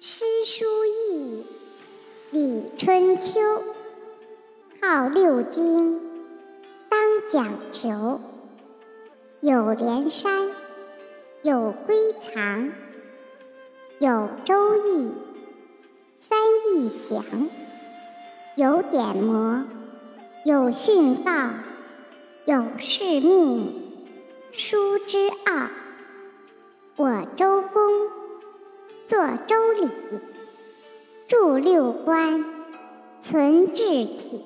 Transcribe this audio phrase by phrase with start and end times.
[0.00, 1.44] 诗书易，
[2.30, 3.40] 礼春秋，
[4.80, 6.00] 号六经，
[6.88, 8.20] 当讲求。
[9.40, 10.50] 有连山，
[11.42, 12.70] 有归藏，
[13.98, 15.10] 有周易，
[16.20, 16.38] 三
[16.76, 17.24] 易详，
[18.54, 19.64] 有典谟，
[20.44, 21.50] 有训告，
[22.44, 23.74] 有誓命，
[24.52, 25.66] 书之奥。
[26.94, 27.67] 我周。
[29.08, 29.88] 作周礼，
[31.26, 32.44] 著六官，
[33.22, 34.44] 存治体。